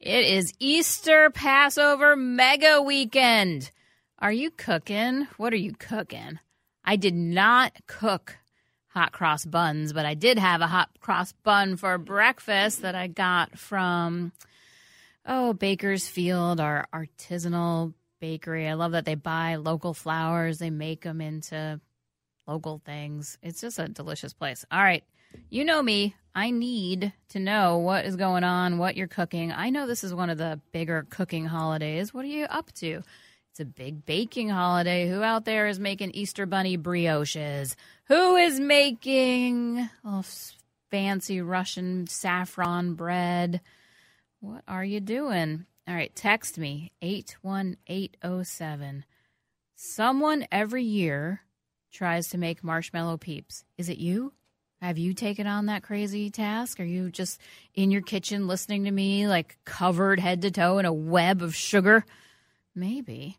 [0.00, 3.70] It is Easter Passover mega weekend.
[4.18, 5.28] Are you cooking?
[5.36, 6.38] What are you cooking?
[6.82, 8.38] I did not cook
[8.88, 13.08] hot cross buns, but I did have a hot cross bun for breakfast that I
[13.08, 14.32] got from
[15.26, 18.68] oh Baker's Field, our artisanal bakery.
[18.68, 21.78] I love that they buy local flours, they make them into
[22.46, 23.36] local things.
[23.42, 24.64] It's just a delicious place.
[24.72, 25.04] All right.
[25.48, 26.14] You know me.
[26.34, 29.52] I need to know what is going on, what you're cooking.
[29.52, 32.14] I know this is one of the bigger cooking holidays.
[32.14, 33.02] What are you up to?
[33.50, 35.08] It's a big baking holiday.
[35.08, 37.74] Who out there is making Easter Bunny brioches?
[38.04, 40.22] Who is making oh,
[40.90, 43.60] fancy Russian saffron bread?
[44.38, 45.66] What are you doing?
[45.88, 49.04] All right, text me 81807.
[49.74, 51.40] Someone every year
[51.90, 53.64] tries to make marshmallow peeps.
[53.76, 54.32] Is it you?
[54.80, 56.80] Have you taken on that crazy task?
[56.80, 57.38] Are you just
[57.74, 61.54] in your kitchen listening to me, like covered head to toe in a web of
[61.54, 62.06] sugar?
[62.74, 63.36] Maybe.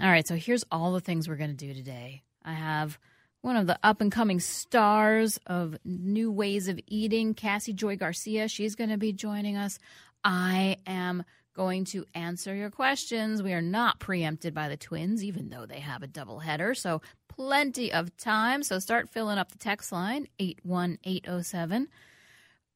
[0.00, 2.22] All right, so here's all the things we're going to do today.
[2.44, 2.98] I have
[3.40, 8.46] one of the up and coming stars of new ways of eating, Cassy Joy Garcia.
[8.46, 9.80] She's going to be joining us.
[10.22, 11.24] I am
[11.58, 13.42] going to answer your questions.
[13.42, 16.72] We are not preempted by the twins, even though they have a double header.
[16.72, 18.62] So plenty of time.
[18.62, 21.88] So start filling up the text line 81807.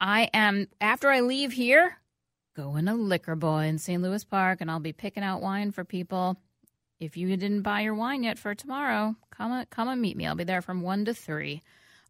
[0.01, 1.99] I am, after I leave here,
[2.57, 4.03] going to Liquor Boy in St.
[4.03, 6.37] Louis Park, and I'll be picking out wine for people.
[6.99, 10.27] If you didn't buy your wine yet for tomorrow, come come and meet me.
[10.27, 11.63] I'll be there from one to three.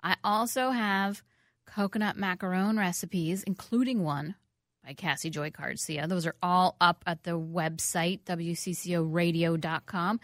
[0.02, 1.22] I also have
[1.66, 4.36] coconut macaron recipes, including one
[4.84, 6.06] by Cassy Joy Garcia.
[6.06, 10.20] Those are all up at the website, WCCOradio.com.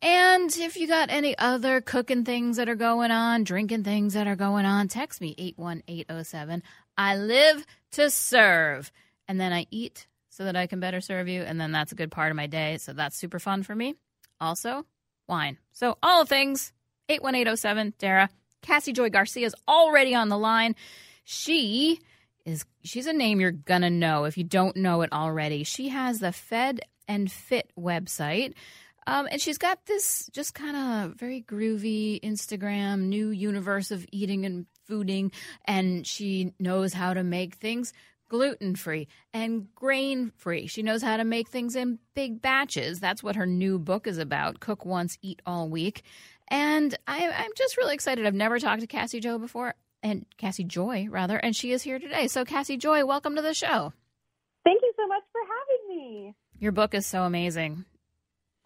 [0.00, 4.26] And if you got any other cooking things that are going on, drinking things that
[4.26, 6.62] are going on, text me 81807.
[6.98, 8.90] I live to serve.
[9.28, 11.42] And then I eat so that I can better serve you.
[11.42, 12.78] And then that's a good part of my day.
[12.78, 13.94] So that's super fun for me.
[14.40, 14.84] Also,
[15.28, 15.58] wine.
[15.72, 16.72] So all things
[17.08, 18.28] 81807, Dara.
[18.62, 20.74] Cassy Joy Garcia is already on the line.
[21.24, 22.00] She
[22.44, 25.64] is she's a name you're gonna know if you don't know it already.
[25.64, 28.54] She has the Fed and Fit website.
[29.06, 34.46] Um, and she's got this just kind of very groovy Instagram, new universe of eating
[34.46, 35.32] and fooding.
[35.64, 37.92] And she knows how to make things
[38.28, 40.66] gluten free and grain free.
[40.66, 42.98] She knows how to make things in big batches.
[42.98, 46.02] That's what her new book is about Cook Once, Eat All Week.
[46.48, 48.26] And I, am just really excited.
[48.26, 51.98] I've never talked to Cassy Joe before, and Cassy Joy, rather, and she is here
[51.98, 52.26] today.
[52.28, 53.92] So, Cassy Joy, welcome to the show.
[54.64, 56.34] Thank you so much for having me.
[56.58, 57.84] Your book is so amazing.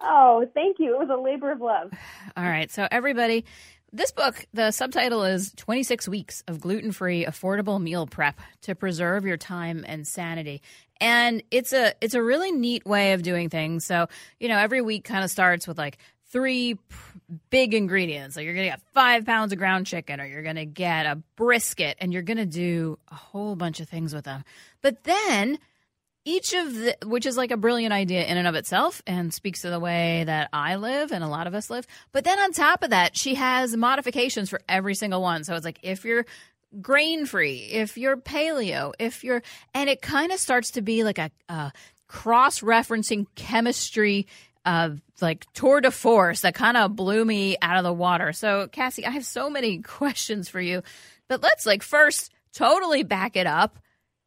[0.01, 0.95] Oh, thank you.
[0.95, 1.91] It was a labor of love.
[2.37, 2.71] All right.
[2.71, 3.45] So, everybody,
[3.93, 9.25] this book, the subtitle is 26 Weeks of Gluten Free Affordable Meal Prep to Preserve
[9.25, 10.61] Your Time and Sanity.
[11.01, 13.87] And it's a it's a really neat way of doing things.
[13.87, 14.09] So,
[14.41, 15.99] you know, every week kind of starts with like
[16.31, 16.79] three
[17.51, 18.37] big ingredients.
[18.37, 21.07] Like you're going to get five pounds of ground chicken, or you're going to get
[21.07, 24.45] a brisket, and you're going to do a whole bunch of things with them.
[24.83, 25.59] But then
[26.25, 29.63] each of the, which is like a brilliant idea in and of itself and speaks
[29.63, 31.87] to the way that I live and a lot of us live.
[32.11, 35.45] But then on top of that, she has modifications for every single one.
[35.45, 36.27] So it's like if you're
[36.83, 41.19] grain free, if you're paleo, if you're, and it kind of starts to be like
[41.19, 41.73] a, a
[42.09, 44.27] cross referencing chemistry
[45.21, 48.33] like tour de force that kind of blew me out of the water.
[48.33, 50.83] So, Cassy, I have so many questions for you,
[51.29, 53.79] but let's like first totally back it up.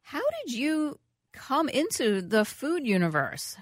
[0.02, 0.98] How did you
[1.32, 3.56] come into the food universe?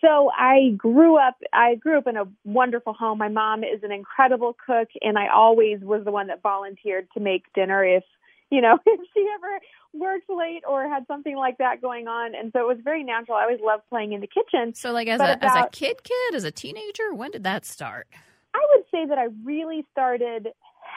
[0.00, 3.16] So I grew up I grew up in a wonderful home.
[3.16, 7.20] My mom is an incredible cook and I always was the one that volunteered to
[7.20, 8.04] make dinner if,
[8.50, 9.60] you know, if she ever
[9.92, 12.34] worked late or had something like that going on.
[12.34, 13.36] And so it was very natural.
[13.36, 14.74] I always loved playing in the kitchen.
[14.74, 17.64] So like as a about, as a kid kid, as a teenager, when did that
[17.64, 18.08] start?
[18.54, 20.48] I would say that I really started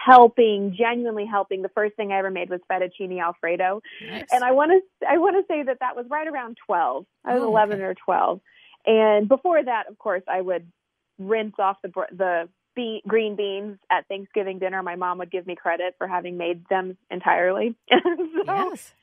[0.05, 1.61] helping, genuinely helping.
[1.61, 4.25] The first thing I ever made was fettuccine alfredo, nice.
[4.31, 7.05] and I want to I want to say that that was right around twelve.
[7.25, 7.83] I was oh, eleven okay.
[7.83, 8.41] or twelve,
[8.85, 10.71] and before that, of course, I would
[11.17, 14.81] rinse off the the bean, green beans at Thanksgiving dinner.
[14.81, 17.75] My mom would give me credit for having made them entirely.
[17.89, 18.93] so, yes.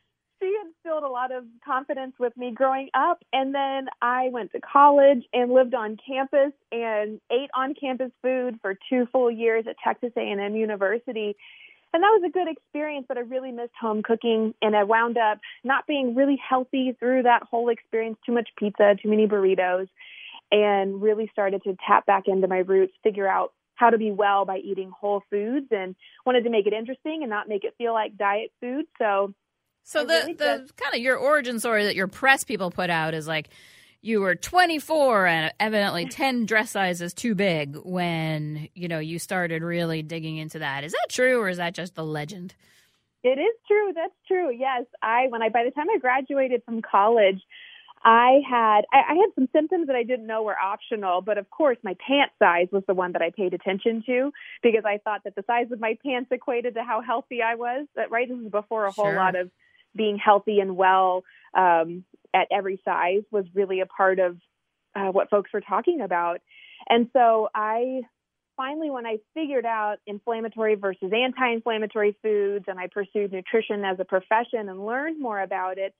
[0.41, 3.23] she instilled a lot of confidence with me growing up.
[3.33, 8.59] And then I went to college and lived on campus and ate on campus food
[8.63, 11.37] for two full years at Texas A&M University.
[11.93, 14.55] And that was a good experience, but I really missed home cooking.
[14.63, 18.95] And I wound up not being really healthy through that whole experience too much pizza,
[19.01, 19.89] too many burritos,
[20.51, 24.45] and really started to tap back into my roots, figure out how to be well
[24.45, 25.95] by eating whole foods and
[26.25, 28.87] wanted to make it interesting and not make it feel like diet food.
[28.99, 29.35] So
[29.85, 30.77] so I the really the just...
[30.77, 33.51] kind of your origin story that your press people put out is like
[34.01, 39.63] you were 24 and evidently 10 dress sizes too big when you know you started
[39.63, 40.85] really digging into that.
[40.85, 42.55] Is that true or is that just the legend?
[43.23, 43.93] It is true.
[43.95, 44.55] That's true.
[44.55, 47.41] Yes, I when I by the time I graduated from college,
[48.05, 51.49] I had I, I had some symptoms that I didn't know were optional, but of
[51.51, 54.31] course my pant size was the one that I paid attention to
[54.63, 57.87] because I thought that the size of my pants equated to how healthy I was.
[57.97, 59.17] That right, this is before a whole sure.
[59.17, 59.51] lot of
[59.97, 61.25] being healthy and well
[61.57, 62.05] um,
[62.35, 64.37] at every size was really a part of
[64.95, 66.41] uh, what folks were talking about.
[66.89, 68.03] And so I
[68.57, 73.99] finally, when I figured out inflammatory versus anti inflammatory foods and I pursued nutrition as
[73.99, 75.95] a profession and learned more about it,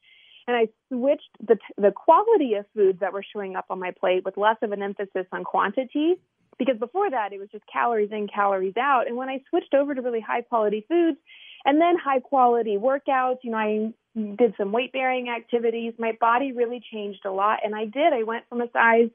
[0.47, 4.25] and I switched the, the quality of foods that were showing up on my plate
[4.25, 6.15] with less of an emphasis on quantity.
[6.59, 9.09] Because before that, it was just calories in, calories out.
[9.09, 11.19] And when I switched over to really high quality foods,
[11.65, 13.39] and then high quality workouts.
[13.43, 13.93] You know, I
[14.37, 15.95] did some weight bearing activities.
[15.99, 17.61] My body really changed a lot.
[17.65, 18.13] And I did.
[18.13, 19.09] I went from a size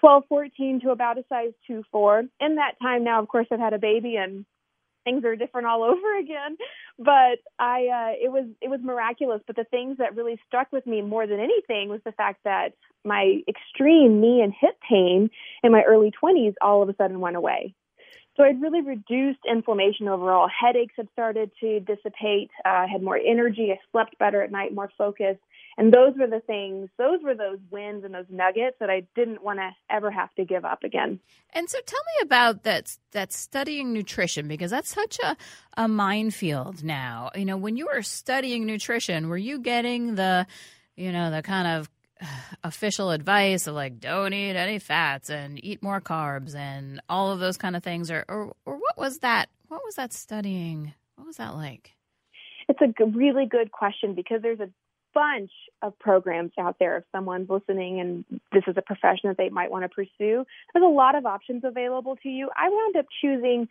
[0.00, 2.24] 12, 14 to about a size 2, 4.
[2.40, 4.44] In that time now, of course, I've had a baby and
[5.08, 6.56] things are different all over again.
[6.98, 9.40] But I, uh, it was, it was miraculous.
[9.46, 12.70] But the things that really stuck with me more than anything was the fact that
[13.04, 15.30] my extreme knee and hip pain
[15.62, 17.74] in my early 20s all of a sudden went away.
[18.36, 20.48] So I'd really reduced inflammation overall.
[20.48, 22.50] Headaches had started to dissipate.
[22.64, 23.72] Uh, I had more energy.
[23.72, 25.40] I slept better at night, more focused.
[25.78, 29.44] And those were the things, those were those wins and those nuggets that I didn't
[29.44, 31.20] want to ever have to give up again.
[31.54, 35.36] And so tell me about that that studying nutrition because that's such a,
[35.76, 37.30] a minefield now.
[37.36, 40.48] You know, when you were studying nutrition, were you getting the
[40.98, 41.88] you know, the kind of
[42.20, 42.26] uh,
[42.64, 47.38] official advice of like don't eat any fats and eat more carbs and all of
[47.38, 51.26] those kind of things or or, or what was that what was that studying what
[51.26, 51.94] was that like
[52.68, 54.68] it's a really good question because there's a
[55.14, 55.50] bunch
[55.82, 59.70] of programs out there if someone's listening and this is a profession that they might
[59.70, 63.68] want to pursue there's a lot of options available to you i wound up choosing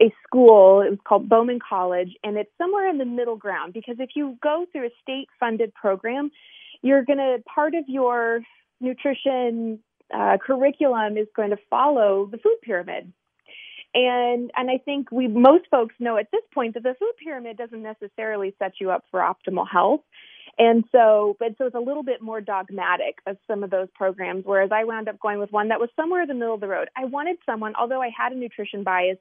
[0.00, 3.96] a school it was called Bauman college and it's somewhere in the middle ground because
[3.98, 6.30] if you go through a state funded program
[6.82, 8.40] you're going to part of your
[8.80, 9.80] nutrition
[10.14, 13.12] uh, curriculum is going to follow the food pyramid.
[13.94, 17.56] And and I think we most folks know at this point that the food pyramid
[17.56, 20.02] doesn't necessarily set you up for optimal health.
[20.58, 24.44] And so, but so it's a little bit more dogmatic of some of those programs,
[24.44, 26.66] whereas I wound up going with one that was somewhere in the middle of the
[26.66, 26.88] road.
[26.96, 29.18] I wanted someone, although I had a nutrition bias,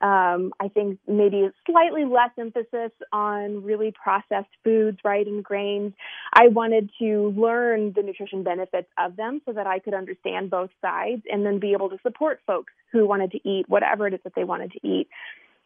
[0.00, 5.94] um, I think maybe slightly less emphasis on really processed foods, right, and grains.
[6.32, 10.70] I wanted to learn the nutrition benefits of them so that I could understand both
[10.80, 14.20] sides and then be able to support folks who wanted to eat whatever it is
[14.22, 15.08] that they wanted to eat.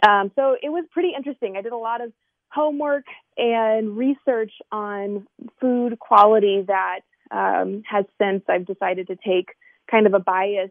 [0.06, 1.56] Um, so it was pretty interesting.
[1.56, 2.12] I did a lot of
[2.52, 3.04] homework
[3.36, 5.26] and research on
[5.60, 7.00] food quality that
[7.30, 9.48] um, has since I've decided to take
[9.90, 10.70] kind of a bias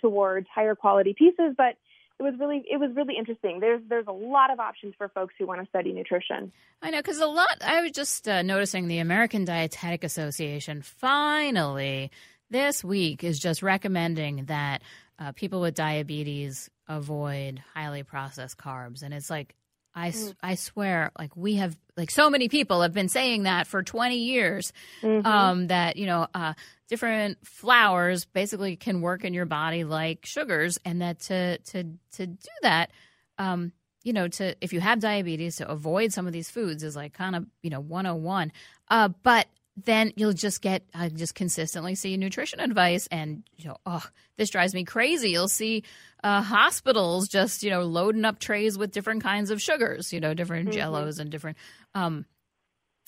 [0.00, 1.76] towards higher quality pieces, but
[2.18, 3.60] it was really it was really interesting.
[3.60, 6.52] There's there's a lot of options for folks who want to study nutrition.
[6.82, 7.62] I know because a lot.
[7.64, 12.10] I was just uh, noticing the American Dietetic Association finally
[12.50, 14.82] this week is just recommending that
[15.18, 19.54] uh, people with diabetes avoid highly processed carbs, and it's like
[19.94, 20.34] I, mm.
[20.42, 24.16] I swear, like we have, like so many people have been saying that for 20
[24.16, 25.26] years, mm-hmm.
[25.26, 26.54] um, that, you know, uh,
[26.88, 32.26] different flours basically can work in your body like sugars and that to, to, to
[32.26, 32.90] do that,
[33.38, 33.72] um,
[34.04, 37.12] you know, to, if you have diabetes, to avoid some of these foods is like
[37.12, 38.52] kind of, you know, 101.
[38.88, 39.46] Uh, but
[39.84, 44.04] then you'll just get I just consistently see nutrition advice and you know oh
[44.36, 45.84] this drives me crazy you'll see
[46.24, 50.34] uh, hospitals just you know loading up trays with different kinds of sugars you know
[50.34, 50.78] different mm-hmm.
[50.78, 51.56] jellos and different
[51.94, 52.24] um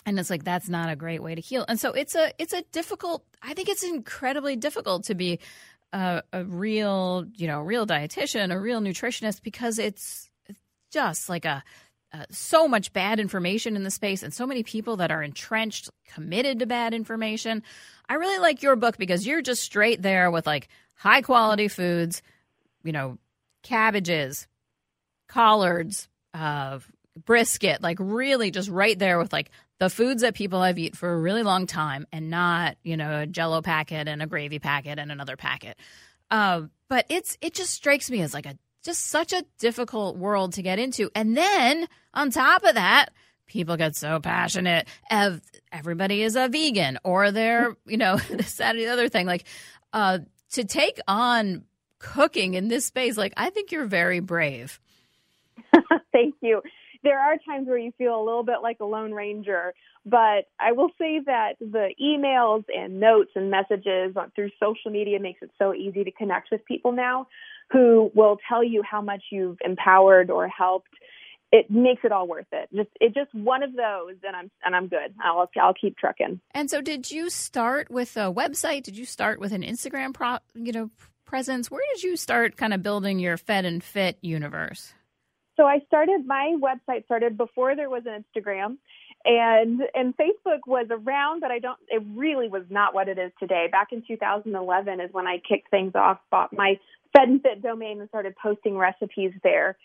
[0.06, 2.52] and it's like that's not a great way to heal and so it's a it's
[2.52, 5.38] a difficult i think it's incredibly difficult to be
[5.92, 10.30] a, a real you know real dietitian a real nutritionist because it's
[10.92, 11.62] just like a
[12.12, 15.90] uh, so much bad information in the space and so many people that are entrenched,
[16.12, 17.62] committed to bad information.
[18.08, 22.22] I really like your book because you're just straight there with like high quality foods,
[22.82, 23.18] you know,
[23.62, 24.48] cabbages,
[25.28, 26.80] collards, uh,
[27.24, 31.12] brisket, like really just right there with like the foods that people have eaten for
[31.12, 34.98] a really long time and not, you know, a jello packet and a gravy packet
[34.98, 35.76] and another packet.
[36.30, 40.54] Uh, but it's it just strikes me as like a just such a difficult world
[40.54, 41.10] to get into.
[41.14, 43.10] And then on top of that,
[43.46, 44.88] people get so passionate.
[45.72, 49.26] Everybody is a vegan or they're, you know, this, that, and the other thing.
[49.26, 49.44] Like,
[49.92, 50.20] uh,
[50.52, 51.64] to take on
[51.98, 54.80] cooking in this space, like, I think you're very brave.
[56.12, 56.62] Thank you.
[57.02, 59.72] There are times where you feel a little bit like a lone ranger,
[60.04, 65.40] but I will say that the emails and notes and messages through social media makes
[65.42, 67.26] it so easy to connect with people now
[67.72, 70.88] who will tell you how much you've empowered or helped
[71.52, 72.68] it makes it all worth it.
[72.74, 75.14] Just it just one of those, and I'm and I'm good.
[75.20, 76.40] I'll I'll keep trucking.
[76.52, 78.84] And so, did you start with a website?
[78.84, 80.90] Did you start with an Instagram pro, you know
[81.24, 81.70] presence?
[81.70, 84.94] Where did you start kind of building your Fed and Fit universe?
[85.56, 88.78] So I started my website started before there was an Instagram
[89.24, 91.78] and and Facebook was around, but I don't.
[91.88, 93.66] It really was not what it is today.
[93.70, 96.78] Back in 2011 is when I kicked things off, bought my
[97.12, 99.76] Fed domain, and started posting recipes there.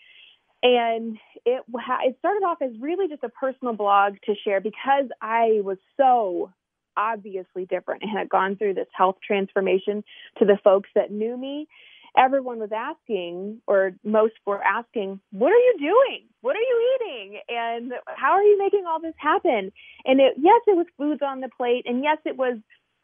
[0.62, 5.60] And it it started off as really just a personal blog to share because I
[5.62, 6.50] was so
[6.96, 10.02] obviously different and had gone through this health transformation
[10.38, 11.68] to the folks that knew me
[12.16, 16.24] everyone was asking, or most were asking, what are you doing?
[16.40, 17.40] What are you eating?
[17.48, 19.72] And how are you making all this happen?
[20.04, 21.84] And it, yes, it was foods on the plate.
[21.86, 22.58] And yes, it was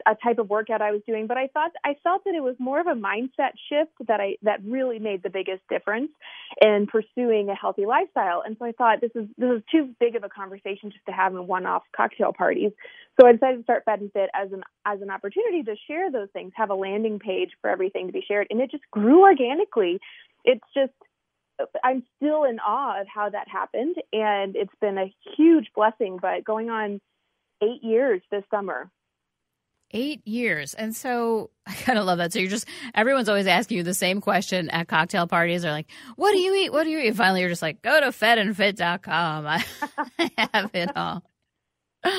[0.07, 2.57] a type of workout I was doing, but I thought I felt that it was
[2.59, 6.11] more of a mindset shift that I that really made the biggest difference
[6.61, 8.43] in pursuing a healthy lifestyle.
[8.45, 11.13] And so I thought this is this is too big of a conversation just to
[11.13, 12.73] have in one-off cocktail parties.
[13.21, 16.11] So I decided to start Fed and Fit as an as an opportunity to share
[16.11, 19.23] those things, have a landing page for everything to be shared, and it just grew
[19.23, 20.01] organically.
[20.45, 20.93] It's just
[21.85, 26.19] I'm still in awe of how that happened, and it's been a huge blessing.
[26.21, 27.01] But going on
[27.63, 28.91] eight years this summer.
[29.93, 30.75] Eight years.
[30.75, 32.33] And so I kind of love that.
[32.33, 35.63] So you're just, everyone's always asking you the same question at cocktail parties.
[35.63, 36.73] They're like, what do you eat?
[36.73, 37.09] What do you eat?
[37.09, 39.47] And finally, you're just like, go to fedandfit.com.
[40.19, 41.23] I have it all.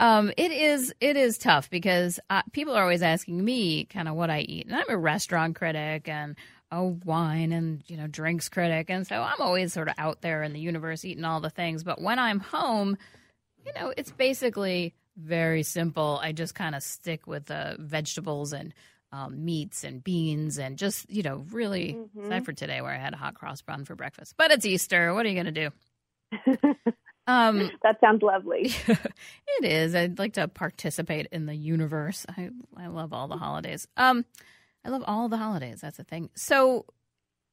[0.00, 4.14] Um, it is it is tough because uh, people are always asking me kind of
[4.14, 6.36] what I eat, and I'm a restaurant critic and
[6.72, 10.42] a wine and you know drinks critic, and so I'm always sort of out there
[10.42, 11.84] in the universe eating all the things.
[11.84, 12.96] But when I'm home,
[13.66, 16.18] you know, it's basically very simple.
[16.22, 18.74] I just kind of stick with the vegetables and
[19.12, 22.26] um, meats and beans and just, you know, really, mm-hmm.
[22.26, 24.34] aside for today where I had a hot cross bun for breakfast.
[24.36, 25.12] But it's Easter.
[25.14, 25.70] What are you going to
[26.32, 26.74] do?
[27.26, 28.72] um, that sounds lovely.
[28.86, 29.94] it is.
[29.94, 32.24] I'd like to participate in the universe.
[32.28, 33.88] I, I love all the holidays.
[33.96, 34.24] Um,
[34.84, 35.80] I love all the holidays.
[35.80, 36.30] That's the thing.
[36.34, 36.86] So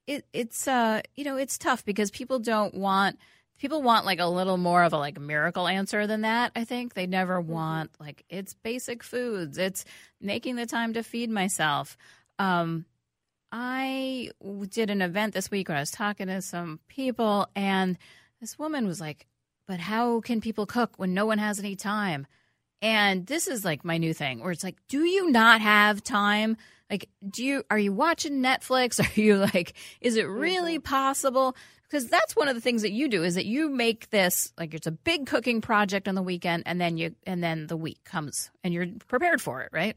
[0.06, 3.18] it, it's, uh, you know, it's tough because people don't want–
[3.58, 6.94] people want like a little more of a like miracle answer than that i think.
[6.94, 7.52] They never mm-hmm.
[7.52, 9.58] want like it's basic foods.
[9.58, 9.86] It's
[10.22, 11.98] making the time to feed myself.
[12.40, 12.86] Um
[13.52, 14.30] i
[14.70, 17.98] did an event this week where i was talking to some people and
[18.42, 19.26] this woman was like
[19.68, 22.26] but how can people cook when no one has any time?
[22.82, 26.58] And this is like my new thing where it's like do you not have time?
[26.90, 29.00] Like do you are you watching netflix?
[29.18, 30.96] Are you like is it really mm-hmm.
[30.96, 31.56] possible
[31.89, 34.74] because that's one of the things that you do is that you make this like
[34.74, 38.03] it's a big cooking project on the weekend and then you and then the week
[38.03, 39.96] comes and you're prepared for it right?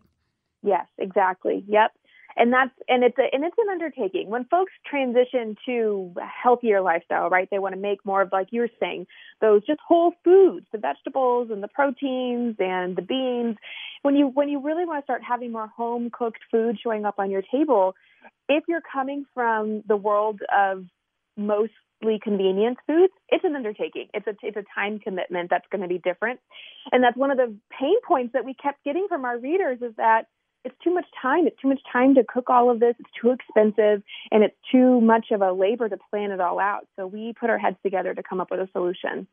[0.63, 1.65] Yes exactly.
[1.69, 1.93] Yep.
[2.37, 4.29] And that's and it's a, and it's an undertaking.
[4.31, 8.49] When folks transition to a healthier lifestyle right they want to make more of like
[8.51, 9.07] you were saying
[9.41, 13.57] those just whole foods the vegetables and the proteins and the beans.
[14.03, 17.17] When you when you really want to start having more home cooked food showing up
[17.19, 17.95] on your table
[18.49, 20.85] if you're coming from the world of
[21.41, 24.09] mostly convenience foods, it's an undertaking.
[24.15, 26.41] It's a it's a time commitment that's going to be different,
[26.93, 29.95] and that's one of the pain points that we kept getting from our readers is
[29.97, 30.27] that
[30.65, 31.47] it's too much time.
[31.47, 32.95] It's too much time to cook all of this.
[32.99, 36.87] It's too expensive, and it's too much of a labor to plan it all out.
[36.97, 39.27] So we put our heads together to come up with a solution.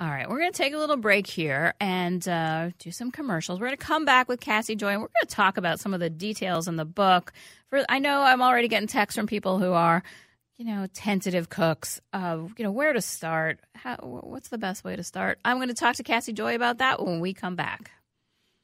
[0.00, 3.58] All right, we're going to take a little break here and uh, do some commercials.
[3.58, 5.92] We're going to come back with Cassy Joy, and we're going to talk about some
[5.92, 7.32] of the details in the book.
[7.68, 10.04] For I know I'm already getting texts from people who are
[10.58, 13.60] you know, tentative cooks, uh, you know, where to start?
[13.74, 15.38] How, what's the best way to start?
[15.44, 17.92] I'm going to talk to Cassy Joy about that when we come back.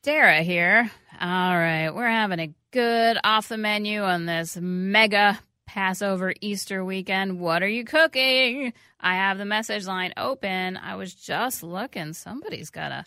[0.02, 0.90] Dara here.
[1.18, 7.38] All right, we're having a good off the menu on this mega Passover Easter weekend.
[7.38, 8.72] What are you cooking?
[9.00, 10.76] I have the message line open.
[10.76, 12.12] I was just looking.
[12.12, 13.04] Somebody's got a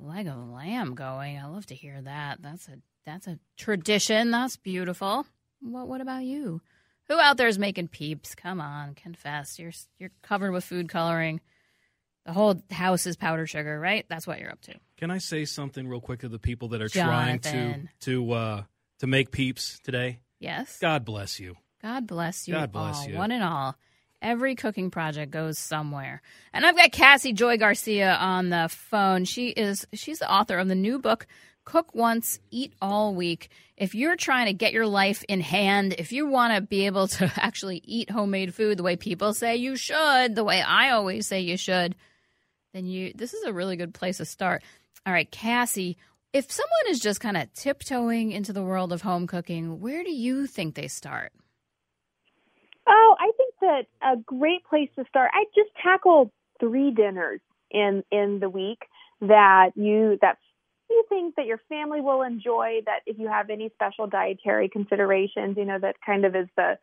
[0.00, 1.38] leg of lamb going.
[1.38, 2.40] I love to hear that.
[2.40, 4.30] That's a that's a tradition.
[4.30, 5.26] That's beautiful.
[5.60, 6.60] What what about you?
[7.08, 8.34] Who out there is making peeps?
[8.34, 9.58] Come on, confess.
[9.58, 11.40] You're you're covered with food coloring.
[12.24, 14.06] the whole house is powdered sugar, right?
[14.08, 14.74] That's what you're up to.
[14.96, 17.40] Can I say something real quick to the people that are Jonathan.
[17.40, 18.62] trying to to uh,
[19.00, 20.20] to make peeps today?
[20.38, 20.78] Yes.
[20.80, 21.56] God bless you.
[21.82, 23.16] God bless you God bless all, you.
[23.16, 23.76] one and all.
[24.20, 26.22] Every cooking project goes somewhere.
[26.52, 29.24] And I've got Cassy Joy Garcia on the phone.
[29.24, 31.26] She is she's the author of the new book
[31.64, 33.50] Cook Once, Eat All Week.
[33.76, 37.08] If you're trying to get your life in hand, if you want to be able
[37.08, 41.26] to actually eat homemade food the way people say you should, the way I always
[41.26, 41.94] say you should,
[42.72, 44.62] then you this is a really good place to start.
[45.06, 45.96] All right, Cassy,
[46.32, 50.12] if someone is just kind of tiptoeing into the world of home cooking, where do
[50.12, 51.32] you think they start?
[52.88, 55.30] Oh, I think that a great place to start.
[55.34, 57.40] I just tackle three dinners
[57.70, 58.80] in in the week
[59.20, 60.38] that you that
[60.92, 62.80] you think that your family will enjoy.
[62.86, 66.78] That if you have any special dietary considerations, you know that kind of is the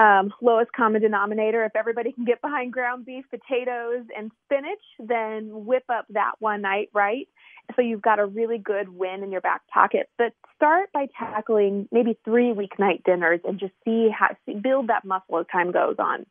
[0.00, 1.64] um, lowest common denominator.
[1.64, 6.62] If everybody can get behind ground beef, potatoes, and spinach, then whip up that one
[6.62, 7.28] night, right?
[7.76, 10.08] So you've got a really good win in your back pocket.
[10.18, 15.38] But start by tackling maybe three weeknight dinners and just see how build that muscle
[15.38, 16.26] as time goes on.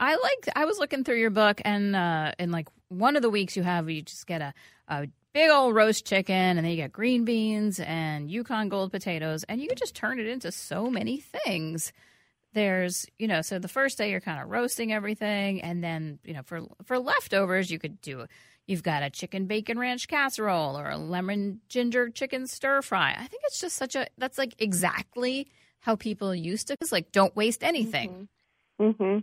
[0.00, 0.56] I like.
[0.56, 3.64] I was looking through your book, and uh, in like one of the weeks you
[3.64, 4.54] have, you just get a,
[4.86, 5.08] a
[5.38, 9.60] big old roast chicken, and then you get green beans and Yukon Gold potatoes, and
[9.60, 11.92] you can just turn it into so many things.
[12.54, 16.34] There's, you know, so the first day you're kind of roasting everything, and then you
[16.34, 18.26] know, for for leftovers, you could do.
[18.66, 23.12] You've got a chicken bacon ranch casserole or a lemon ginger chicken stir fry.
[23.16, 24.08] I think it's just such a.
[24.18, 25.46] That's like exactly
[25.78, 26.76] how people used to.
[26.80, 28.28] It's like don't waste anything.
[28.80, 29.18] Mm-hmm.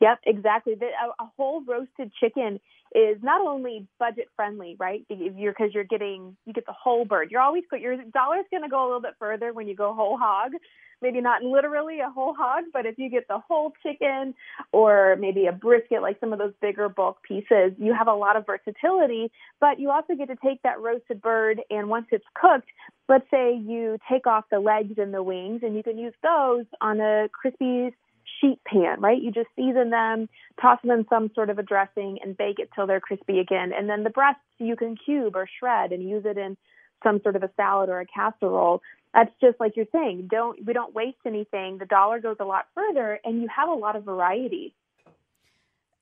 [0.00, 0.74] Yep, exactly.
[0.74, 2.60] A, a whole roasted chicken
[2.94, 5.04] is not only budget friendly, right?
[5.08, 7.30] If you're because you're getting you get the whole bird.
[7.30, 10.16] You're always your dollar's going to go a little bit further when you go whole
[10.16, 10.52] hog.
[11.00, 14.34] Maybe not literally a whole hog, but if you get the whole chicken
[14.72, 18.34] or maybe a brisket, like some of those bigger bulk pieces, you have a lot
[18.34, 19.30] of versatility.
[19.60, 22.68] But you also get to take that roasted bird and once it's cooked,
[23.08, 26.64] let's say you take off the legs and the wings, and you can use those
[26.80, 27.94] on a crispy
[28.40, 29.20] sheet pan, right?
[29.20, 30.28] You just season them,
[30.60, 33.72] toss them in some sort of a dressing, and bake it till they're crispy again.
[33.76, 36.56] And then the breasts you can cube or shred and use it in
[37.02, 38.82] some sort of a salad or a casserole.
[39.14, 40.28] That's just like you're saying.
[40.30, 41.78] Don't we don't waste anything.
[41.78, 44.74] The dollar goes a lot further, and you have a lot of variety.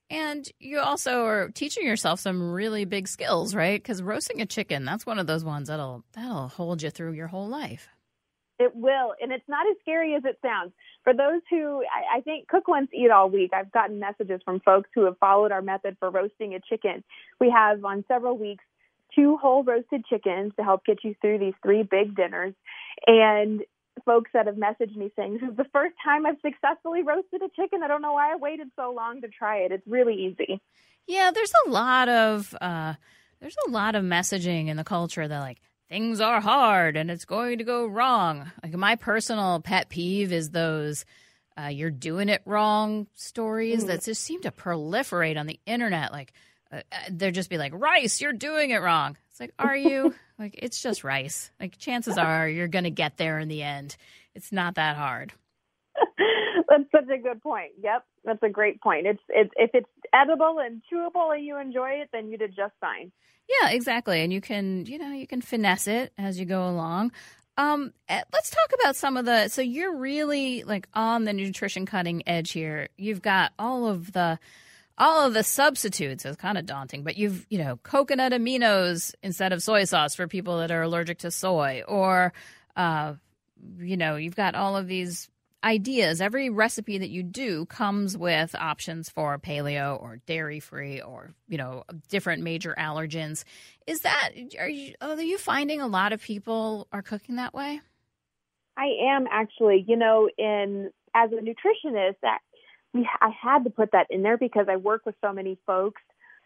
[0.09, 3.83] And you also are teaching yourself some really big skills, right?
[3.83, 7.27] Because roasting a chicken, that's one of those ones that'll that'll hold you through your
[7.27, 7.89] whole life.
[8.59, 10.73] It will, and it's not as scary as it sounds.
[11.05, 14.61] For those who, I, I think, cook once, eat all week, I've gotten messages from
[14.61, 17.05] folks who have followed our method for roasting a chicken.
[17.39, 18.65] We have on several weeks
[19.15, 22.55] two whole roasted chickens to help get you through these three big dinners.
[23.07, 23.63] And
[24.05, 27.49] folks that have messaged me saying, This is the first time I've successfully roasted a
[27.61, 27.83] chicken.
[27.83, 29.73] I don't know why I waited so long to try it.
[29.73, 30.61] It's really easy.
[31.07, 32.95] Yeah, there's a lot of uh,
[33.41, 37.25] there's a lot of messaging in the culture that like things are hard and it's
[37.25, 38.51] going to go wrong.
[38.63, 41.05] Like my personal pet peeve is those
[41.59, 43.87] uh, you're doing it wrong stories Mm.
[43.89, 46.13] that just seem to proliferate on the internet.
[46.13, 46.33] Like
[46.73, 50.15] uh, uh, they'll just be like, "Rice, you're doing it wrong." It's like, are you?
[50.39, 51.51] like it's just rice.
[51.61, 53.97] Like chances are you're going to get there in the end.
[54.35, 55.33] It's not that hard.
[56.69, 57.73] That's such a good point.
[57.83, 59.07] Yep, that's a great point.
[59.07, 62.75] It's it's if it's edible and chewable and you enjoy it, then you did just
[62.81, 63.13] fine.
[63.49, 64.23] Yeah, exactly.
[64.23, 67.13] And you can, you know, you can finesse it as you go along.
[67.59, 69.49] Um, eh, let's talk about some of the.
[69.49, 72.89] So you're really like on the nutrition cutting edge here.
[72.97, 74.39] You've got all of the,
[74.99, 76.25] all of the substitutes.
[76.25, 80.27] It's kind of daunting, but you've, you know, coconut aminos instead of soy sauce for
[80.27, 82.33] people that are allergic to soy, or,
[82.77, 83.15] uh,
[83.79, 85.31] you know, you've got all of these
[85.65, 86.21] ideas.
[86.21, 91.59] Every recipe that you do comes with options for paleo or dairy free or, you
[91.59, 93.45] know, different major allergens.
[93.87, 97.81] Is that are you are you finding a lot of people are cooking that way?
[98.77, 102.39] I am actually, you know, in as a nutritionist, that
[102.93, 106.03] we I had to put that in there because I work with so many folks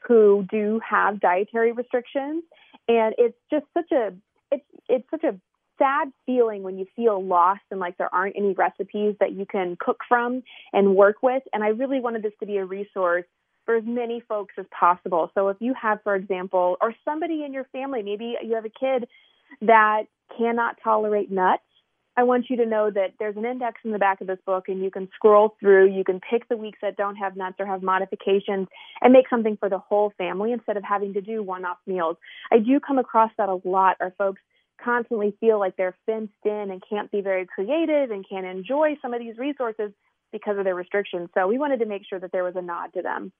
[0.06, 2.44] who do have dietary restrictions,
[2.88, 4.14] and it's just such a
[4.50, 5.38] it's it's such a
[5.80, 9.76] sad feeling when you feel lost and like there aren't any recipes that you can
[9.80, 11.42] cook from and work with.
[11.52, 13.24] And I really wanted this to be a resource
[13.64, 15.30] for as many folks as possible.
[15.34, 18.70] So if you have, for example, or somebody in your family, maybe you have a
[18.70, 19.08] kid
[19.62, 20.04] that
[20.36, 21.62] cannot tolerate nuts.
[22.16, 24.68] I want you to know that there's an index in the back of this book
[24.68, 27.66] and you can scroll through, you can pick the weeks that don't have nuts or
[27.66, 28.68] have modifications
[29.00, 32.16] and make something for the whole family instead of having to do one-off meals.
[32.52, 34.42] I do come across that a lot are folks
[34.82, 39.14] constantly feel like they're fenced in and can't be very creative and can't enjoy some
[39.14, 39.92] of these resources
[40.32, 41.28] because of their restrictions.
[41.34, 43.32] So we wanted to make sure that there was a nod to them.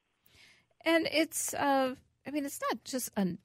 [0.85, 1.95] And it's uh
[2.27, 3.39] I mean, it's not just an.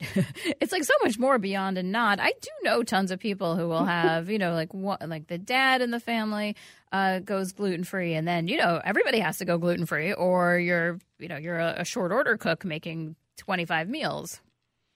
[0.60, 2.20] it's like so much more beyond a nod.
[2.20, 5.38] I do know tons of people who will have, you know, like what, like the
[5.38, 6.56] dad in the family
[6.92, 10.60] uh, goes gluten free, and then you know everybody has to go gluten free, or
[10.60, 14.42] you're, you know, you're a, a short order cook making twenty five meals.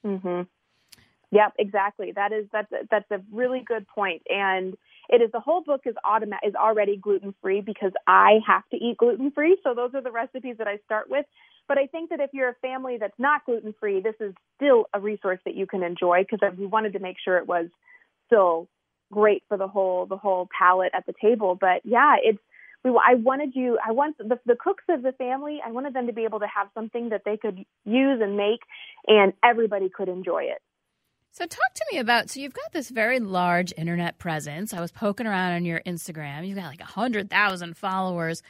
[0.06, 0.48] Mhm.
[1.32, 2.12] Yep, exactly.
[2.16, 4.76] That is that's a, that's a really good point, and
[5.10, 8.78] it is the whole book is automatic is already gluten free because I have to
[8.78, 9.58] eat gluten free.
[9.64, 11.26] So those are the recipes that I start with.
[11.68, 14.86] But I think that if you're a family that's not gluten free, this is still
[14.94, 17.68] a resource that you can enjoy because we wanted to make sure it was
[18.28, 18.68] still
[19.12, 21.56] great for the whole the whole palate at the table.
[21.60, 22.40] But yeah, it's
[22.84, 26.08] we I wanted you I want the the cooks of the family I wanted them
[26.08, 28.62] to be able to have something that they could use and make
[29.08, 30.62] and everybody could enjoy it.
[31.32, 34.74] So talk to me about so you've got this very large internet presence.
[34.74, 36.48] I was poking around on your Instagram.
[36.48, 38.42] You've got like a hundred thousand followers.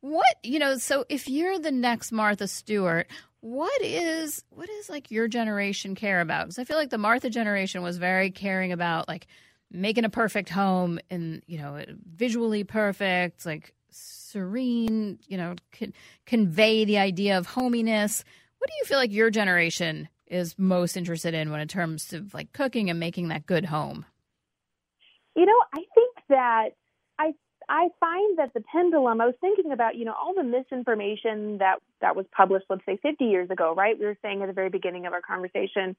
[0.00, 0.76] What you know?
[0.76, 3.06] So if you're the next Martha Stewart,
[3.40, 6.46] what is what is like your generation care about?
[6.46, 9.26] Because I feel like the Martha generation was very caring about like
[9.70, 11.82] making a perfect home and you know
[12.14, 15.18] visually perfect, like serene.
[15.28, 15.94] You know, con-
[16.26, 18.24] convey the idea of hominess.
[18.58, 22.34] What do you feel like your generation is most interested in when in terms of
[22.34, 24.06] like cooking and making that good home?
[25.36, 26.70] You know, I think that
[27.18, 27.34] I
[27.68, 31.76] I find that the pendulum, I was thinking about, you know, all the misinformation that
[32.00, 33.98] that was published, let's say 50 years ago, right?
[33.98, 35.96] We were saying at the very beginning of our conversation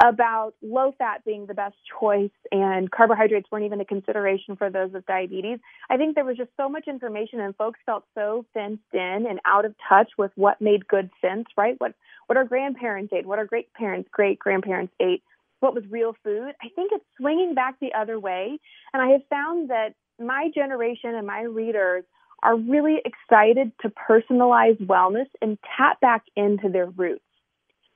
[0.00, 4.92] about low fat being the best choice and carbohydrates weren't even a consideration for those
[4.92, 5.58] with diabetes.
[5.90, 9.40] I think there was just so much information and folks felt so fenced in and
[9.44, 11.74] out of touch with what made good sense, right?
[11.78, 11.94] What
[12.26, 15.22] what our grandparents ate, what our great parents, great grandparents ate,
[15.60, 16.52] what was real food.
[16.62, 18.58] I think it's swinging back the other way.
[18.92, 22.04] And I have found that my generation and my readers
[22.42, 27.22] are really excited to personalize wellness and tap back into their roots.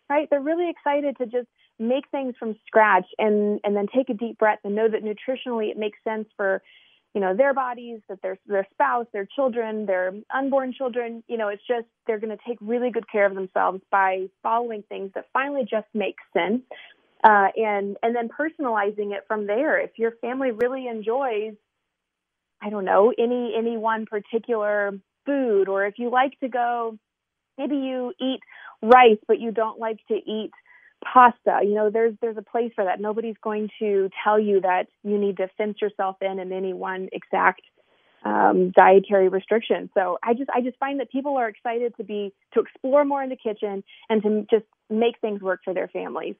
[0.08, 0.28] Right?
[0.30, 4.38] They're really excited to just make things from scratch and and then take a deep
[4.38, 6.62] breath and know that nutritionally it makes sense for
[7.14, 11.22] you know their bodies that their their spouse their children their unborn children.
[11.28, 14.82] You know it's just they're going to take really good care of themselves by following
[14.88, 16.62] things that finally just make sense
[17.24, 19.78] uh, and and then personalizing it from there.
[19.80, 21.54] If your family really enjoys
[22.62, 24.92] I don't know, any any one particular
[25.26, 26.98] food or if you like to go
[27.58, 28.40] maybe you eat
[28.82, 30.52] rice but you don't like to eat
[31.04, 31.60] pasta.
[31.62, 33.00] You know, there's there's a place for that.
[33.00, 37.08] Nobody's going to tell you that you need to fence yourself in in any one
[37.12, 37.62] exact
[38.24, 39.90] um, dietary restriction.
[39.94, 43.22] So I just I just find that people are excited to be to explore more
[43.22, 46.34] in the kitchen and to just make things work for their families.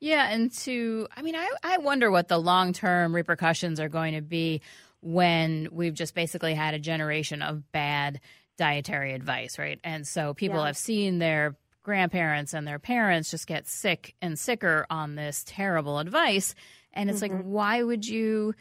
[0.00, 4.14] Yeah, and to I mean I I wonder what the long term repercussions are going
[4.14, 4.62] to be
[5.00, 8.20] when we've just basically had a generation of bad
[8.56, 9.80] dietary advice, right?
[9.82, 10.66] And so people yeah.
[10.66, 15.98] have seen their grandparents and their parents just get sick and sicker on this terrible
[15.98, 16.54] advice.
[16.92, 17.36] And it's mm-hmm.
[17.36, 18.54] like, why would you,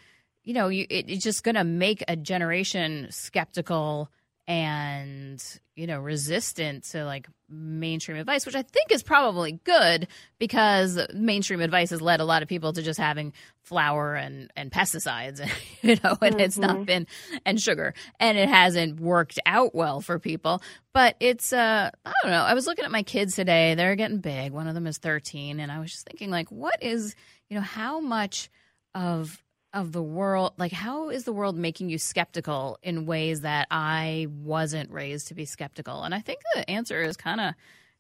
[0.44, 4.10] you know, you, it, it's just going to make a generation skeptical
[4.48, 10.08] and you know resistant to like mainstream advice which i think is probably good
[10.40, 14.72] because mainstream advice has led a lot of people to just having flour and and
[14.72, 15.52] pesticides and
[15.82, 16.40] you know and mm-hmm.
[16.40, 16.84] it's not mm-hmm.
[16.84, 17.08] been
[17.46, 20.62] and sugar and it hasn't worked out well for people
[20.94, 24.20] but it's uh i don't know i was looking at my kids today they're getting
[24.20, 27.16] big one of them is 13 and i was just thinking like what is
[27.50, 28.50] you know how much
[28.96, 29.42] of
[29.74, 34.28] of the world like how is the world making you skeptical in ways that i
[34.44, 36.04] wasn't raised to be skeptical?
[36.04, 37.54] And i think the answer is kind of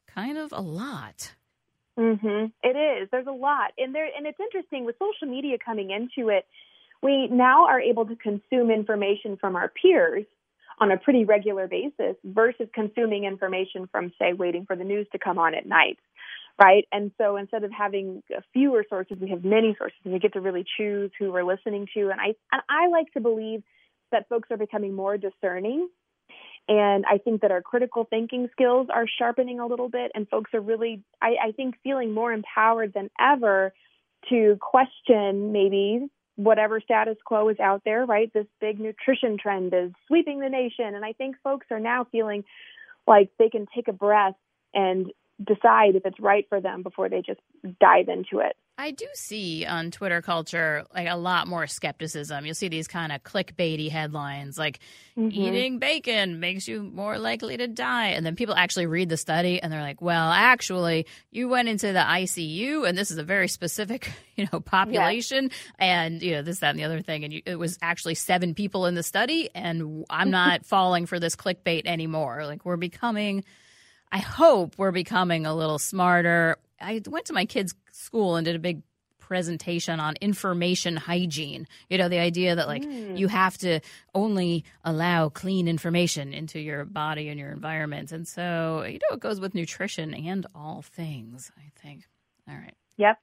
[0.08, 1.34] kind of a lot.
[1.98, 3.10] Mhm it is.
[3.12, 3.72] There's a lot.
[3.78, 6.46] And there and it's interesting with social media coming into it
[7.02, 10.26] we now are able to consume information from our peers
[10.80, 15.20] on a pretty regular basis versus consuming information from say waiting for the news to
[15.20, 15.98] come on at night
[16.62, 16.86] right?
[16.92, 18.22] And so instead of having
[18.54, 21.88] fewer sources, we have many sources, and we get to really choose who we're listening
[21.96, 22.10] to.
[22.10, 23.64] And I and I like to believe
[24.12, 25.90] that folks are becoming more discerning.
[26.68, 30.52] And I think that our critical thinking skills are sharpening a little bit, and folks
[30.54, 33.74] are really, I, I think, feeling more empowered than ever
[34.30, 38.32] to question maybe whatever status quo is out there, right?
[38.34, 40.94] This big nutrition trend is sweeping the nation.
[40.96, 42.44] And I think folks are now feeling
[43.08, 44.36] like they can take a breath
[44.74, 45.12] and
[45.46, 47.40] decide if it's right for them before they just
[47.80, 48.56] dive into it.
[48.78, 52.46] I do see on Twitter culture like a lot more skepticism.
[52.46, 54.80] You'll see these kind of clickbaity headlines like
[55.16, 55.30] mm-hmm.
[55.30, 58.08] eating bacon makes you more likely to die.
[58.08, 61.94] And then people actually read the study and they're like, well, actually, you went into
[61.94, 65.72] the ICU and this is a very specific, you know, population yes.
[65.78, 67.24] and, you know, this, that, and the other thing.
[67.24, 71.20] And you, it was actually seven people in the study and I'm not falling for
[71.20, 72.48] this clickbait anymore.
[72.48, 73.44] Like we're becoming–
[74.12, 76.58] I hope we're becoming a little smarter.
[76.80, 78.82] I went to my kids' school and did a big
[79.32, 81.66] presentation on information hygiene.
[81.90, 83.18] You know, the idea that like mm.
[83.18, 83.80] you have to
[84.14, 88.12] only allow clean information into your body and your environment.
[88.12, 92.04] And so, you know, it goes with nutrition and all things, I think.
[92.50, 92.76] All right.
[92.98, 93.20] Yep.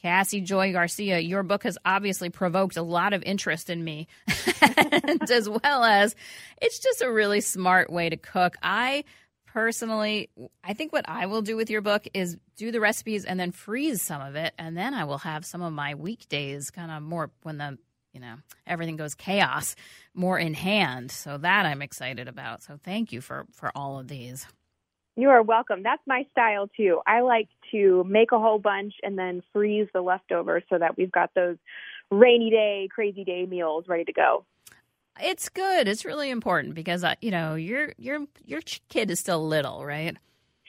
[0.00, 4.08] Cassy Joy Garcia, your book has obviously provoked a lot of interest in me,
[5.30, 6.14] as well as
[6.62, 8.56] it's just a really smart way to cook.
[8.62, 9.04] I
[9.52, 10.30] personally,
[10.62, 13.52] I think what I will do with your book is do the recipes and then
[13.52, 17.02] freeze some of it, and then I will have some of my weekdays kind of
[17.02, 17.78] more when the
[18.12, 18.36] you know
[18.66, 19.76] everything goes chaos
[20.14, 21.10] more in hand.
[21.10, 22.62] So that I'm excited about.
[22.62, 24.46] So thank you for for all of these.
[25.16, 25.82] You are welcome.
[25.82, 27.00] That's my style too.
[27.06, 31.12] I like to make a whole bunch and then freeze the leftovers so that we've
[31.12, 31.56] got those
[32.10, 34.46] rainy day, crazy day meals ready to go.
[35.22, 35.88] It's good.
[35.88, 40.16] It's really important because uh, you know your your your kid is still little, right?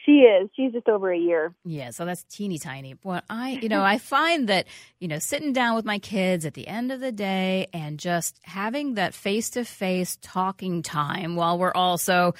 [0.05, 0.49] She is.
[0.55, 1.53] She's just over a year.
[1.63, 2.93] Yeah, so that's teeny tiny.
[2.93, 4.67] But I, you know, I find that,
[4.99, 8.39] you know, sitting down with my kids at the end of the day and just
[8.43, 12.33] having that face to face talking time while we're also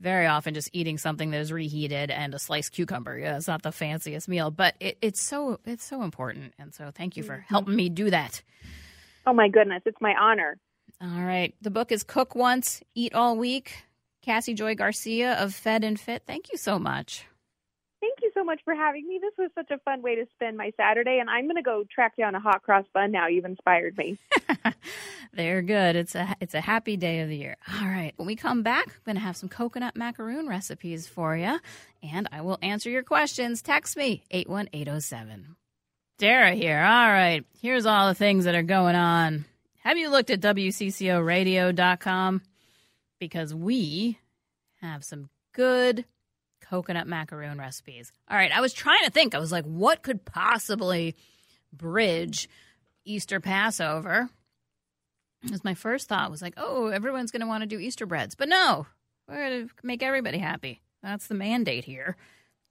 [0.00, 3.18] very often just eating something that is reheated and a sliced cucumber.
[3.18, 6.54] Yeah, it's not the fanciest meal, but it, it's so it's so important.
[6.58, 7.48] And so thank you for mm-hmm.
[7.48, 8.42] helping me do that.
[9.26, 10.56] Oh my goodness, it's my honor.
[11.00, 11.54] All right.
[11.62, 13.84] The book is Cook Once, Eat All Week.
[14.22, 16.24] Cassy Joy Garcia of Fed and Fit.
[16.26, 17.24] Thank you so much.
[18.00, 19.18] Thank you so much for having me.
[19.20, 21.84] This was such a fun way to spend my Saturday, and I'm going to go
[21.92, 23.26] track down a hot cross bun now.
[23.26, 24.18] You've inspired me.
[25.32, 25.96] They're good.
[25.96, 27.56] It's a it's a happy day of the year.
[27.80, 28.12] All right.
[28.16, 31.58] When we come back, I'm going to have some coconut macaroon recipes for you,
[32.02, 33.62] and I will answer your questions.
[33.62, 35.56] Text me 81807.
[36.18, 36.80] Dara here.
[36.80, 37.44] All right.
[37.60, 39.44] Here's all the things that are going on
[39.88, 42.42] have you looked at WCCOradio.com?
[43.18, 44.18] Because we
[44.82, 46.04] have some good
[46.60, 48.12] coconut macaroon recipes.
[48.30, 49.34] All right, I was trying to think.
[49.34, 51.16] I was like, what could possibly
[51.72, 52.50] bridge
[53.06, 54.28] Easter Passover?
[55.42, 58.34] Because my first thought was like, oh, everyone's going to want to do Easter breads.
[58.34, 58.86] But no,
[59.26, 60.82] we're going to make everybody happy.
[61.02, 62.18] That's the mandate here.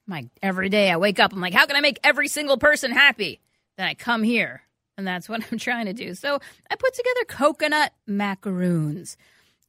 [0.05, 2.91] My every day I wake up, I'm like, how can I make every single person
[2.91, 3.39] happy?
[3.75, 4.61] Then I come here
[4.97, 6.13] and that's what I'm trying to do.
[6.15, 9.17] So I put together coconut macaroons.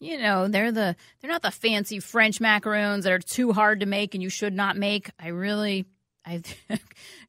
[0.00, 3.86] You know, they're the they're not the fancy French macaroons that are too hard to
[3.86, 5.10] make and you should not make.
[5.18, 5.86] I really
[6.24, 6.42] I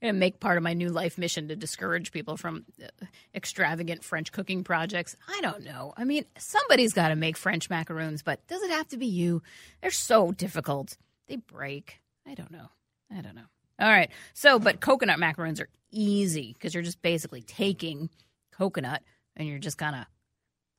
[0.11, 2.87] make part of my new life mission to discourage people from uh,
[3.33, 5.15] extravagant French cooking projects.
[5.27, 5.93] I don't know.
[5.97, 9.41] I mean, somebody's got to make French macaroons, but does it have to be you?
[9.81, 10.97] They're so difficult.
[11.27, 12.01] They break.
[12.27, 12.69] I don't know.
[13.11, 13.47] I don't know.
[13.79, 14.09] All right.
[14.33, 18.09] So, but coconut macaroons are easy because you're just basically taking
[18.51, 19.01] coconut
[19.35, 20.05] and you're just kind of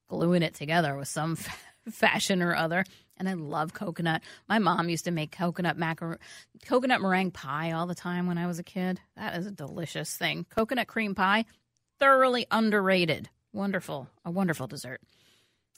[0.08, 2.84] gluing it together with some f- fashion or other.
[3.16, 4.22] And I love coconut.
[4.48, 6.16] My mom used to make coconut macaron,
[6.66, 9.00] coconut meringue pie all the time when I was a kid.
[9.16, 10.46] That is a delicious thing.
[10.50, 11.44] Coconut cream pie,
[11.98, 13.28] thoroughly underrated.
[13.52, 15.00] Wonderful, a wonderful dessert.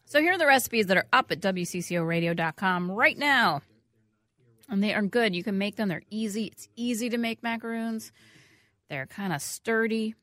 [0.04, 3.62] So here are the recipes that are up at WCCOradio.com right now.
[4.68, 5.34] And they are good.
[5.34, 5.88] You can make them.
[5.88, 6.46] They're easy.
[6.46, 8.12] It's easy to make macaroons.
[8.88, 10.14] They're kind of sturdy.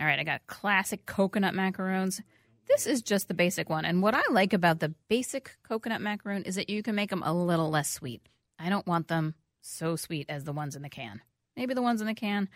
[0.00, 2.20] All right, I got classic coconut macaroons.
[2.68, 3.84] This is just the basic one.
[3.84, 7.22] And what I like about the basic coconut macaroon is that you can make them
[7.24, 8.22] a little less sweet.
[8.58, 11.20] I don't want them so sweet as the ones in the can.
[11.56, 12.48] Maybe the ones in the can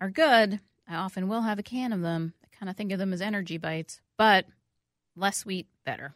[0.00, 0.60] are good.
[0.88, 2.34] I often will have a can of them.
[2.44, 4.46] I kind of think of them as energy bites, but
[5.16, 6.14] less sweet, better.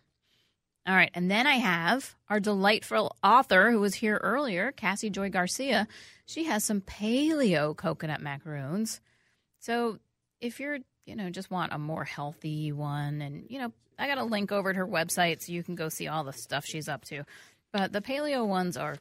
[0.87, 1.11] All right.
[1.15, 5.87] And then I have our delightful author who was here earlier, Cassy Joy Garcia.
[6.25, 9.01] She has some paleo coconut macaroons.
[9.59, 9.99] So
[10.41, 14.19] if you're, you know, just want a more healthy one, and, you know, I got
[14.19, 16.89] a link over to her website so you can go see all the stuff she's
[16.89, 17.25] up to.
[17.73, 18.97] But the paleo ones are,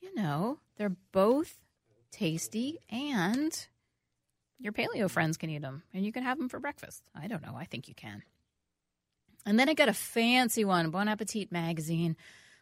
[0.00, 1.58] you know, they're both
[2.12, 3.66] tasty and
[4.60, 7.02] your paleo friends can eat them and you can have them for breakfast.
[7.14, 7.56] I don't know.
[7.56, 8.22] I think you can.
[9.46, 12.16] And then I got a fancy one, Bon Appetit magazine,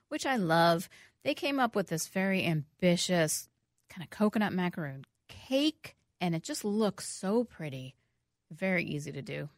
[0.09, 0.89] which I love.
[1.25, 3.49] They came up with this very ambitious
[3.89, 7.95] kind of coconut macaroon cake, and it just looks so pretty.
[8.51, 9.49] Very easy to do.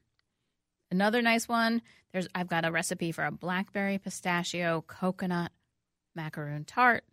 [0.90, 1.82] Another nice one,
[2.12, 5.50] there's I've got a recipe for a blackberry pistachio coconut
[6.14, 7.04] macaroon tart.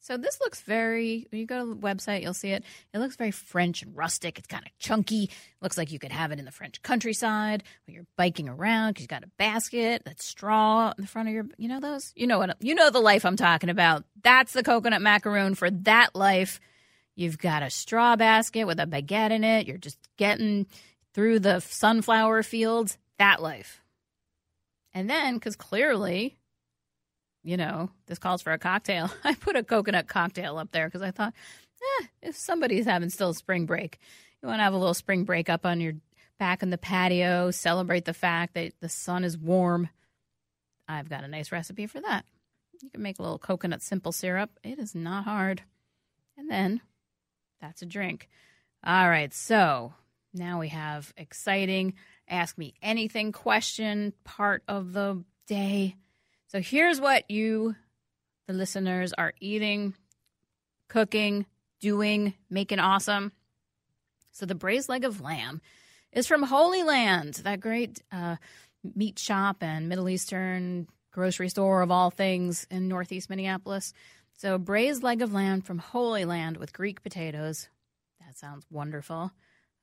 [0.00, 1.26] So this looks very.
[1.30, 2.64] When you go to the website, you'll see it.
[2.94, 4.38] It looks very French and rustic.
[4.38, 5.30] It's kind of chunky.
[5.60, 9.02] Looks like you could have it in the French countryside when you're biking around because
[9.02, 11.46] you got a basket that's straw in the front of your.
[11.58, 12.12] You know those.
[12.14, 12.56] You know what?
[12.60, 14.04] You know the life I'm talking about.
[14.22, 16.60] That's the coconut macaroon for that life.
[17.14, 19.66] You've got a straw basket with a baguette in it.
[19.66, 20.66] You're just getting
[21.12, 22.96] through the sunflower fields.
[23.18, 23.82] That life.
[24.94, 26.37] And then, because clearly
[27.42, 29.10] you know, this calls for a cocktail.
[29.24, 31.34] I put a coconut cocktail up there because I thought,
[32.00, 33.98] eh, if somebody's having still spring break,
[34.42, 35.94] you want to have a little spring break up on your
[36.38, 39.88] back in the patio, celebrate the fact that the sun is warm.
[40.86, 42.24] I've got a nice recipe for that.
[42.82, 44.50] You can make a little coconut simple syrup.
[44.62, 45.62] It is not hard.
[46.36, 46.80] And then
[47.60, 48.28] that's a drink.
[48.84, 49.94] All right, so
[50.32, 51.94] now we have exciting
[52.28, 55.96] ask me anything question part of the day.
[56.48, 57.76] So here's what you,
[58.46, 59.94] the listeners, are eating,
[60.88, 61.46] cooking,
[61.80, 63.32] doing, making awesome.
[64.32, 65.60] So the braised leg of lamb
[66.12, 68.36] is from Holy Land, that great uh,
[68.94, 73.92] meat shop and Middle Eastern grocery store of all things in Northeast Minneapolis.
[74.38, 77.68] So braised leg of lamb from Holy Land with Greek potatoes.
[78.24, 79.32] That sounds wonderful.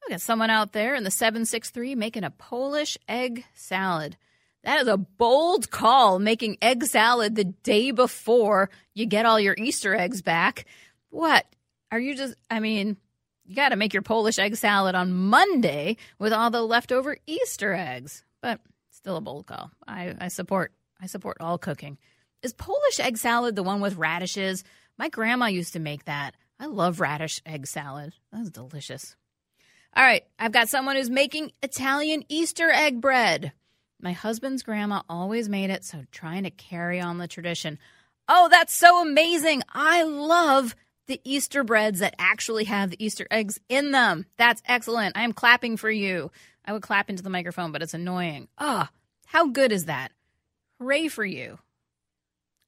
[0.06, 4.17] I got someone out there in the 763 making a Polish egg salad.
[4.65, 9.56] That is a bold call, making egg salad the day before you get all your
[9.58, 10.65] Easter eggs back.
[11.12, 11.45] What?
[11.91, 12.97] Are you just, I mean,
[13.45, 17.75] you got to make your Polish egg salad on Monday with all the leftover Easter
[17.75, 18.23] eggs.
[18.41, 19.69] But still a bold call.
[19.88, 21.99] I, I support I support all cooking.
[22.41, 24.63] Is Polish egg salad the one with radishes?
[24.97, 26.34] My grandma used to make that.
[26.60, 28.13] I love radish egg salad.
[28.32, 29.15] That's delicious.
[29.95, 33.51] All right, I've got someone who's making Italian Easter egg bread.
[33.99, 37.79] My husband's grandma always made it, so trying to carry on the tradition.
[38.27, 39.62] Oh, that's so amazing.
[39.73, 40.75] I love
[41.08, 44.25] the Easter breads that actually have the Easter eggs in them.
[44.38, 45.17] That's excellent.
[45.17, 46.31] I am clapping for you.
[46.65, 48.47] I would clap into the microphone, but it's annoying.
[48.58, 50.12] Ah, oh, how good is that?
[50.79, 51.60] Hooray for you.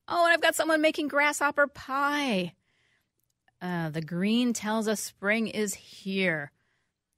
[0.07, 2.53] Oh, and I've got someone making grasshopper pie.
[3.61, 6.51] Uh, the green tells us spring is here.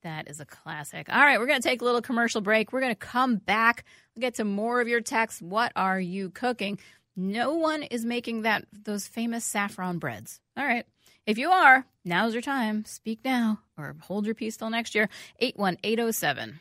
[0.04, 1.10] That is a classic.
[1.10, 2.72] All right, we're going to take a little commercial break.
[2.72, 3.84] We're going to come back.
[4.16, 5.42] We'll get to more of your texts.
[5.42, 6.80] What are you cooking?
[7.16, 10.40] No one is making that those famous saffron breads.
[10.56, 10.86] All right.
[11.26, 12.86] If you are, now's your time.
[12.86, 15.10] Speak now or hold your peace till next year.
[15.40, 16.60] 81807.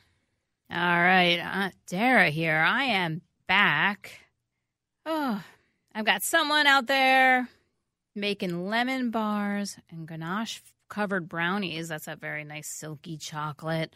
[0.70, 1.38] All right.
[1.38, 2.58] Uh, Dara here.
[2.58, 4.20] I am back.
[5.06, 5.42] Oh,
[5.94, 7.48] I've got someone out there
[8.14, 11.88] making lemon bars and ganache covered brownies.
[11.88, 13.94] That's a very nice silky chocolate.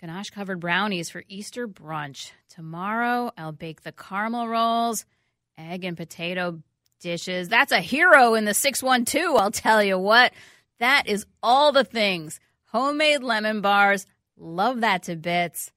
[0.00, 2.32] Ganache covered brownies for Easter brunch.
[2.48, 5.06] Tomorrow, I'll bake the caramel rolls,
[5.56, 6.60] egg and potato
[7.00, 7.48] dishes.
[7.48, 10.32] That's a hero in the 612, I'll tell you what.
[10.80, 12.40] That is all the things.
[12.66, 14.06] Homemade lemon bars.
[14.36, 15.70] Love that to bits.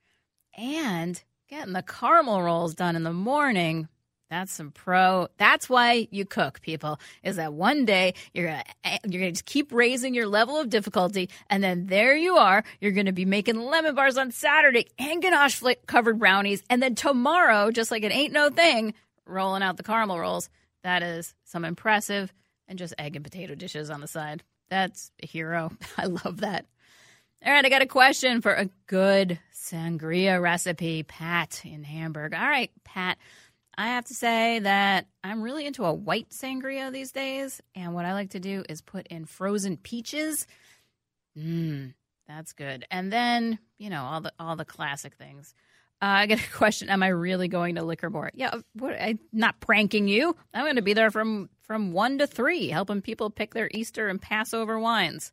[0.57, 3.87] And getting the caramel rolls done in the morning.
[4.29, 5.27] That's some pro.
[5.37, 6.99] That's why you cook, people.
[7.23, 10.69] Is that one day you're gonna eh, you're gonna just keep raising your level of
[10.69, 12.63] difficulty, and then there you are.
[12.81, 17.71] You're gonna be making lemon bars on Saturday and ganache covered brownies, and then tomorrow,
[17.71, 18.93] just like it ain't no thing,
[19.25, 20.49] rolling out the caramel rolls.
[20.83, 22.33] That is some impressive
[22.67, 24.43] and just egg and potato dishes on the side.
[24.69, 25.71] That's a hero.
[25.97, 26.65] I love that.
[27.45, 31.03] All right, I got a question for a good sangria recipe.
[31.03, 32.33] Pat in Hamburg.
[32.33, 33.17] All right, Pat.
[33.77, 38.05] I have to say that I'm really into a white sangria these days, and what
[38.05, 40.47] I like to do is put in frozen peaches.
[41.37, 41.93] Mmm,
[42.27, 42.85] that's good.
[42.89, 45.53] And then you know all the all the classic things.
[46.01, 48.31] Uh, I get a question: Am I really going to liquor board?
[48.33, 50.35] Yeah, what, I'm not pranking you.
[50.53, 54.07] I'm going to be there from from one to three, helping people pick their Easter
[54.07, 55.31] and Passover wines.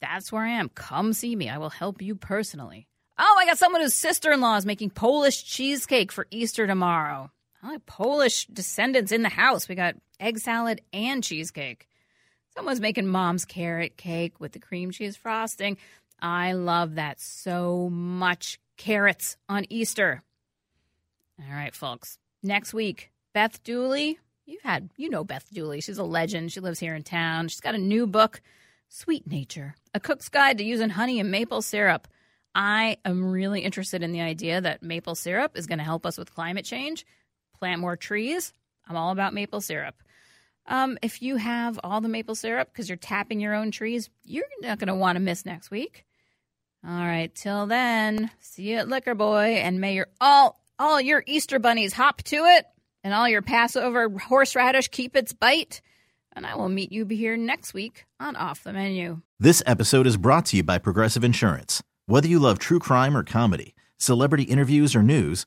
[0.00, 0.68] That's where I am.
[0.68, 1.48] Come see me.
[1.48, 2.86] I will help you personally.
[3.18, 7.30] Oh, I got someone whose sister in law is making Polish cheesecake for Easter tomorrow.
[7.86, 9.68] Polish descendants in the house.
[9.68, 11.88] We got egg salad and cheesecake.
[12.54, 15.78] Someone's making mom's carrot cake with the cream cheese frosting.
[16.20, 18.58] I love that so much.
[18.76, 20.22] Carrots on Easter.
[21.40, 22.18] All right, folks.
[22.42, 24.18] Next week, Beth Dooley.
[24.44, 25.80] You've had, you know Beth Dooley.
[25.80, 26.52] She's a legend.
[26.52, 27.48] She lives here in town.
[27.48, 28.42] She's got a new book,
[28.88, 32.08] Sweet Nature, a cook's guide to using honey and maple syrup.
[32.54, 36.18] I am really interested in the idea that maple syrup is going to help us
[36.18, 37.06] with climate change
[37.62, 38.52] plant more trees.
[38.88, 39.94] I'm all about maple syrup.
[40.66, 44.42] Um, if you have all the maple syrup because you're tapping your own trees, you're
[44.62, 46.04] not going to want to miss next week.
[46.84, 51.22] All right, till then, see you at Liquor Boy, and may your all all your
[51.24, 52.66] Easter bunnies hop to it,
[53.04, 55.82] and all your Passover horseradish keep its bite.
[56.32, 59.20] And I will meet you here next week on Off the Menu.
[59.38, 61.80] This episode is brought to you by Progressive Insurance.
[62.06, 65.46] Whether you love true crime or comedy, celebrity interviews or news